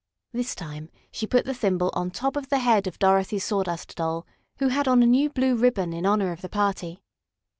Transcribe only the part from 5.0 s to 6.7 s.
a new blue ribbon in honor of the